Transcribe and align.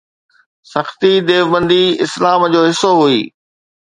سختي 0.73 1.11
ديوبندي 1.27 1.83
اسلام 2.05 2.41
جو 2.53 2.61
حصو 2.69 2.93
هئي. 3.01 3.21